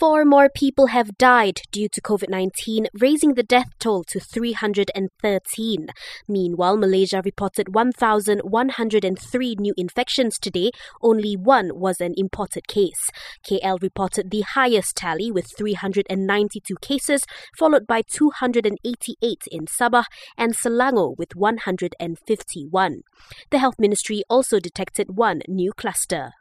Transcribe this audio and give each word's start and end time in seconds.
Four 0.00 0.24
more 0.24 0.48
people 0.48 0.86
have 0.86 1.18
died 1.18 1.60
due 1.72 1.86
to 1.92 2.00
COVID 2.00 2.30
19, 2.30 2.86
raising 2.98 3.34
the 3.34 3.42
death 3.42 3.68
toll 3.78 4.02
to 4.04 4.18
313. 4.18 5.88
Meanwhile, 6.26 6.78
Malaysia 6.78 7.20
reported 7.22 7.74
1,103 7.74 9.54
new 9.58 9.74
infections 9.76 10.38
today. 10.38 10.70
Only 11.02 11.36
one 11.36 11.72
was 11.74 12.00
an 12.00 12.14
imported 12.16 12.66
case. 12.66 13.10
KL 13.46 13.82
reported 13.82 14.30
the 14.30 14.40
highest 14.40 14.96
tally 14.96 15.30
with 15.30 15.54
392 15.54 16.76
cases, 16.80 17.26
followed 17.58 17.86
by 17.86 18.00
288 18.00 19.42
in 19.52 19.66
Sabah 19.66 20.04
and 20.38 20.56
Selangor 20.56 21.14
with 21.18 21.36
151. 21.36 23.02
The 23.50 23.58
Health 23.58 23.76
Ministry 23.78 24.22
also 24.30 24.60
detected 24.60 25.18
one 25.18 25.42
new 25.46 25.72
cluster. 25.76 26.32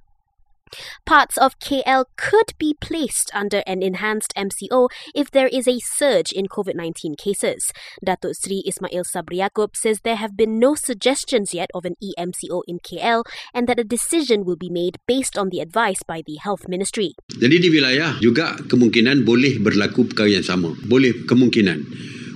Parts 1.06 1.38
of 1.38 1.60
KL 1.60 2.06
could 2.18 2.54
be 2.58 2.76
placed 2.80 3.32
under 3.34 3.64
an 3.66 3.82
enhanced 3.82 4.34
MCO 4.36 4.90
if 5.16 5.32
there 5.32 5.48
is 5.48 5.68
a 5.68 5.80
surge 5.80 6.32
in 6.32 6.48
COVID 6.48 6.76
19 6.76 7.16
cases. 7.16 7.72
Datuk 8.06 8.36
Sri 8.36 8.64
Ismail 8.66 9.04
Sabri 9.04 9.40
Yaakob 9.42 9.76
says 9.76 10.02
there 10.04 10.20
have 10.20 10.36
been 10.36 10.60
no 10.60 10.76
suggestions 10.76 11.54
yet 11.54 11.70
of 11.74 11.86
an 11.86 11.96
EMCO 12.02 12.64
in 12.68 12.80
KL 12.80 13.24
and 13.54 13.68
that 13.68 13.80
a 13.80 13.84
decision 13.84 14.46
will 14.46 14.58
be 14.58 14.70
made 14.70 14.98
based 15.08 15.38
on 15.38 15.50
the 15.50 15.60
advice 15.60 16.04
by 16.04 16.22
the 16.26 16.36
Health 16.42 16.68
Ministry. 16.68 17.16
Jadi 17.30 17.56
di 17.62 17.70
wilayah 17.70 18.18
juga 18.18 18.58
kemungkinan 18.58 19.24
boleh 19.24 19.62
berlaku 19.62 20.10
perkara 20.10 20.40
yang 20.40 20.46
sama. 20.46 20.74
Boleh 20.86 21.26
kemungkinan. 21.30 21.80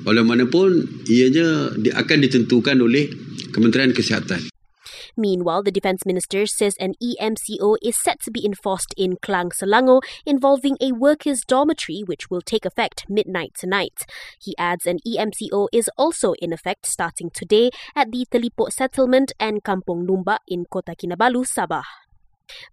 Walau 0.03 0.27
mana 0.27 0.43
pun 0.45 0.83
ianya 1.07 1.71
akan 1.95 2.17
ditentukan 2.27 2.77
oleh 2.83 3.07
Kementerian 3.55 3.95
Kesihatan. 3.95 4.52
Meanwhile, 5.15 5.63
the 5.63 5.71
defense 5.71 6.05
minister 6.05 6.45
says 6.45 6.75
an 6.79 6.93
EMCO 7.01 7.77
is 7.81 8.01
set 8.01 8.19
to 8.21 8.31
be 8.31 8.45
enforced 8.45 8.93
in 8.97 9.17
Klang 9.17 9.49
Selangor 9.49 10.01
involving 10.25 10.77
a 10.81 10.91
workers' 10.91 11.41
dormitory 11.47 12.01
which 12.05 12.29
will 12.29 12.41
take 12.41 12.65
effect 12.65 13.05
midnight 13.09 13.53
tonight. 13.57 14.05
He 14.39 14.55
adds 14.57 14.85
an 14.85 14.99
EMCO 15.07 15.67
is 15.71 15.89
also 15.97 16.33
in 16.41 16.51
effect 16.51 16.87
starting 16.87 17.29
today 17.29 17.69
at 17.95 18.11
the 18.11 18.25
Telipok 18.31 18.71
settlement 18.71 19.31
and 19.39 19.63
Kampung 19.63 20.07
Numbak 20.07 20.39
in 20.47 20.65
Kota 20.65 20.95
Kinabalu, 20.95 21.45
Sabah. 21.45 22.02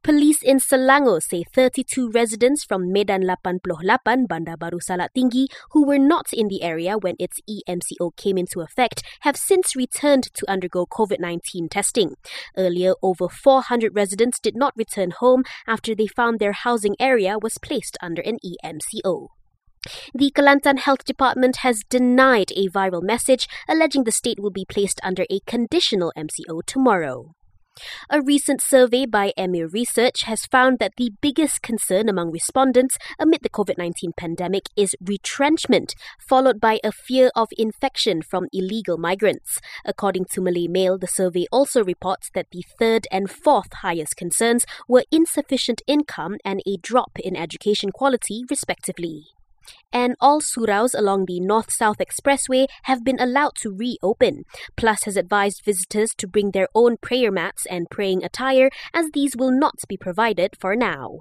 Police 0.03 0.43
in 0.43 0.59
Selangor 0.59 1.21
say 1.23 1.45
32 1.55 2.11
residents 2.11 2.65
from 2.65 2.93
Medan 2.93 3.23
88 3.23 4.29
Bandar 4.29 4.57
Baru 4.57 4.81
Salak 4.81 5.13
Tinggi 5.15 5.47
who 5.71 5.87
were 5.87 5.99
not 5.99 6.27
in 6.33 6.49
the 6.49 6.63
area 6.63 6.97
when 6.99 7.17
its 7.19 7.41
EMCO 7.49 8.17
came 8.17 8.39
into 8.39 8.61
effect 8.61 9.03
have 9.21 9.37
since 9.37 9.77
returned 9.77 10.33
to 10.35 10.51
undergo 10.51 10.87
COVID-19 10.87 11.71
testing. 11.71 12.15
Earlier, 12.57 12.95
over 13.03 13.29
400 13.29 13.95
residents 13.95 14.39
did 14.41 14.57
not 14.57 14.75
return 14.77 15.13
home 15.13 15.45
after 15.67 15.95
they 15.95 16.07
found 16.07 16.39
their 16.39 16.53
housing 16.53 16.97
area 16.99 17.39
was 17.39 17.59
placed 17.59 17.97
under 18.01 18.23
an 18.23 18.39
EMCO. 18.45 19.29
The 20.15 20.31
Kelantan 20.31 20.79
Health 20.81 21.05
Department 21.05 21.57
has 21.59 21.83
denied 21.89 22.53
a 22.55 22.69
viral 22.69 23.03
message 23.03 23.49
alleging 23.67 24.05
the 24.05 24.13
state 24.13 24.39
will 24.39 24.51
be 24.51 24.67
placed 24.67 25.01
under 25.03 25.25
a 25.31 25.41
conditional 25.47 26.13
MCO 26.17 26.61
tomorrow. 26.67 27.35
A 28.09 28.21
recent 28.21 28.61
survey 28.63 29.07
by 29.07 29.33
Emir 29.37 29.69
Research 29.69 30.23
has 30.25 30.47
found 30.47 30.79
that 30.79 30.93
the 30.97 31.11
biggest 31.21 31.63
concern 31.63 32.09
among 32.09 32.31
respondents 32.31 32.97
amid 33.19 33.43
the 33.43 33.49
COVID 33.49 33.79
19 33.79 34.13
pandemic 34.17 34.69
is 34.77 34.95
retrenchment, 35.01 35.95
followed 36.29 36.61
by 36.61 36.79
a 36.85 36.93
fear 36.93 37.31
of 37.35 37.49
infection 37.57 38.23
from 38.23 38.49
illegal 38.53 38.99
migrants. 38.99 39.59
According 39.85 40.27
to 40.33 40.41
Malay 40.41 40.69
Mail, 40.69 40.99
the 40.99 41.07
survey 41.07 41.47
also 41.51 41.83
reports 41.83 42.31
that 42.35 42.47
the 42.53 42.65
third 42.79 43.07
and 43.11 43.31
fourth 43.31 43.73
highest 43.83 44.17
concerns 44.17 44.65
were 44.89 45.05
insufficient 45.11 45.83
income 45.87 46.37
and 46.45 46.61
a 46.67 46.77
drop 46.77 47.19
in 47.19 47.37
education 47.37 47.91
quality, 47.93 48.45
respectively 48.51 49.25
and 49.93 50.15
all 50.21 50.41
suraus 50.41 50.95
along 50.95 51.27
the 51.27 51.41
North 51.41 51.73
South 51.73 51.99
Expressway 51.99 52.67
have 52.85 53.05
been 53.05 53.21
allowed 53.21 53.57
to 53.63 53.71
reopen. 53.71 54.45
Plus 54.77 55.05
has 55.05 55.17
advised 55.17 55.63
visitors 55.65 56.11
to 56.19 56.29
bring 56.29 56.53
their 56.53 56.69
own 56.75 56.97
prayer 56.97 57.31
mats 57.31 57.67
and 57.67 57.91
praying 57.91 58.25
attire 58.25 58.71
as 58.95 59.07
these 59.13 59.37
will 59.37 59.53
not 59.53 59.75
be 59.89 59.97
provided 59.97 60.57
for 60.61 60.77
now. 60.77 61.19